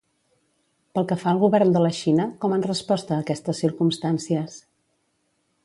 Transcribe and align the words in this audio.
Pel 0.95 1.05
que 1.11 1.17
fa 1.23 1.27
al 1.31 1.41
govern 1.43 1.73
de 1.75 1.83
la 1.83 1.91
Xina, 1.97 2.25
com 2.45 2.55
han 2.57 2.65
respost 2.69 3.13
a 3.17 3.21
aquestes 3.25 3.61
circumstàncies? 3.65 4.57